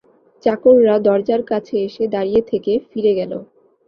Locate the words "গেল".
3.19-3.31